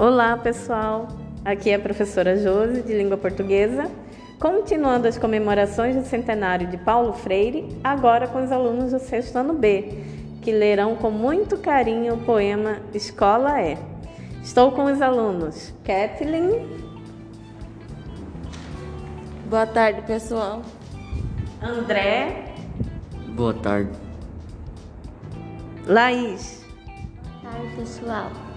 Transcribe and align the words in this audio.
Olá, 0.00 0.34
pessoal. 0.34 1.08
Aqui 1.44 1.68
é 1.68 1.74
a 1.74 1.78
professora 1.78 2.34
Josi, 2.34 2.80
de 2.80 2.94
língua 2.94 3.18
portuguesa, 3.18 3.90
continuando 4.40 5.06
as 5.06 5.18
comemorações 5.18 5.94
do 5.94 6.06
centenário 6.06 6.68
de 6.68 6.78
Paulo 6.78 7.12
Freire, 7.12 7.68
agora 7.84 8.26
com 8.26 8.42
os 8.42 8.50
alunos 8.50 8.92
do 8.92 8.98
sexto 8.98 9.36
ano 9.36 9.52
B, 9.52 10.02
que 10.40 10.52
lerão 10.52 10.96
com 10.96 11.10
muito 11.10 11.58
carinho 11.58 12.14
o 12.14 12.24
poema 12.24 12.78
Escola 12.94 13.60
é. 13.60 13.76
Estou 14.42 14.72
com 14.72 14.84
os 14.84 15.02
alunos 15.02 15.74
Kathleen. 15.84 16.66
Boa 19.50 19.66
tarde, 19.66 20.00
pessoal. 20.06 20.62
André. 21.60 22.54
Boa 23.36 23.52
tarde. 23.52 23.90
Laís. 25.86 26.64
Boa 27.42 27.52
tarde, 27.52 27.76
pessoal. 27.76 28.49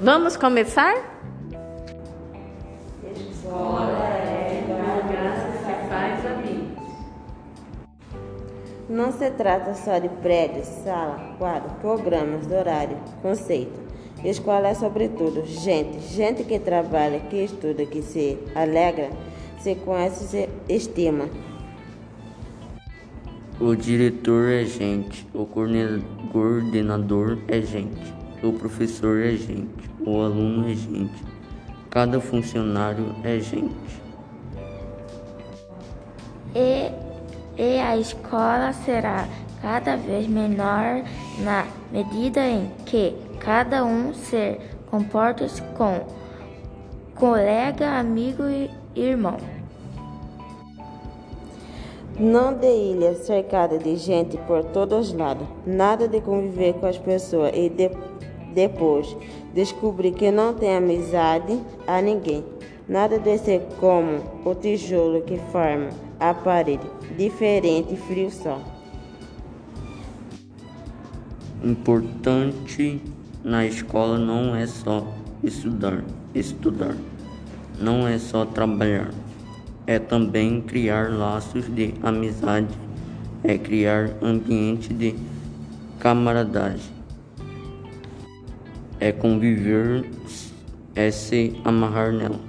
Vamos 0.00 0.36
começar? 0.36 0.94
Escola 3.16 4.06
é 4.06 4.64
lugar 4.68 5.04
que 5.66 5.88
faz 5.88 6.26
amigos. 6.26 6.78
Não 8.88 9.12
se 9.12 9.30
trata 9.32 9.74
só 9.74 9.98
de 9.98 10.08
prédios, 10.08 10.66
sala, 10.84 11.34
quadro, 11.38 11.70
programas, 11.80 12.50
horário, 12.50 12.96
conceito. 13.20 13.78
Escola 14.24 14.68
é 14.68 14.74
sobretudo 14.74 15.44
gente, 15.44 16.00
gente 16.00 16.42
que 16.42 16.58
trabalha, 16.58 17.20
que 17.20 17.36
estuda, 17.36 17.86
que 17.86 18.02
se 18.02 18.38
alegra, 18.54 19.10
se 19.60 19.74
conhece, 19.76 20.24
se 20.26 20.48
estima. 20.68 21.28
O 23.60 23.74
diretor 23.74 24.48
é 24.48 24.64
gente, 24.64 25.26
o 25.34 25.44
coordenador 25.46 27.38
é 27.48 27.60
gente, 27.60 28.14
o 28.42 28.52
professor 28.52 29.20
é 29.20 29.32
gente, 29.32 29.90
o 30.00 30.20
aluno 30.20 30.70
é 30.70 30.74
gente, 30.74 31.24
cada 31.90 32.20
funcionário 32.20 33.14
é 33.24 33.38
gente. 33.38 34.02
E, 36.54 36.90
e 37.56 37.78
a 37.78 37.96
escola 37.96 38.72
será 38.72 39.28
cada 39.60 39.96
vez 39.96 40.26
menor 40.26 41.02
na 41.40 41.66
medida 41.92 42.46
em 42.46 42.70
que 42.86 43.14
cada 43.40 43.84
um 43.84 44.14
se 44.14 44.58
comporta-se 44.90 45.62
com 45.76 46.06
colega, 47.14 47.98
amigo 47.98 48.44
e 48.44 48.70
irmão. 48.94 49.36
Não 52.18 52.52
de 52.52 52.66
ilha 52.66 53.14
cercada 53.14 53.78
de 53.78 53.94
gente 53.96 54.36
por 54.38 54.64
todos 54.64 55.08
os 55.08 55.14
lados. 55.14 55.46
Nada 55.64 56.08
de 56.08 56.20
conviver 56.20 56.74
com 56.74 56.86
as 56.86 56.98
pessoas 56.98 57.52
e 57.54 57.68
de, 57.68 57.90
depois 58.54 59.16
descobrir 59.54 60.12
que 60.12 60.30
não 60.30 60.54
tem 60.54 60.76
amizade 60.76 61.58
a 61.86 62.00
ninguém. 62.00 62.44
Nada 62.88 63.18
de 63.18 63.36
ser 63.38 63.62
como 63.78 64.20
o 64.44 64.54
tijolo 64.54 65.20
que 65.22 65.36
forma 65.52 65.90
a 66.18 66.32
parede, 66.32 66.86
diferente 67.16 67.96
frio 67.96 68.30
só. 68.30 68.60
Importante 71.62 73.00
na 73.44 73.66
escola 73.66 74.16
não 74.16 74.56
é 74.56 74.66
só 74.66 75.06
estudar, 75.42 76.02
estudar. 76.34 76.96
Não 77.78 78.08
é 78.08 78.18
só 78.18 78.44
trabalhar 78.44 79.10
é 79.88 79.98
também 79.98 80.60
criar 80.60 81.10
laços 81.10 81.64
de 81.74 81.94
amizade, 82.02 82.68
é 83.42 83.56
criar 83.56 84.10
ambiente 84.20 84.92
de 84.92 85.14
camaradagem, 85.98 86.92
é 89.00 89.12
conviver, 89.12 90.10
é 90.94 91.10
se 91.10 91.60
amarrar 91.64 92.12
nela. 92.12 92.40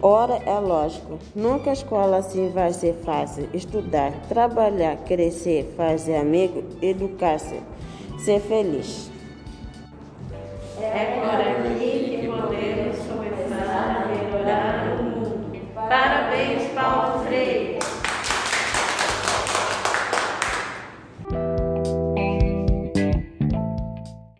Ora, 0.00 0.34
é 0.46 0.58
lógico, 0.60 1.18
nunca 1.34 1.70
a 1.70 1.72
escola 1.72 2.18
assim 2.18 2.50
vai 2.50 2.72
ser 2.72 2.94
fácil. 3.04 3.48
Estudar, 3.52 4.12
trabalhar, 4.28 4.96
crescer, 4.98 5.74
fazer 5.76 6.16
amigo, 6.16 6.62
educar-se, 6.80 7.60
ser 8.18 8.40
feliz. 8.40 9.10
É. 10.80 11.17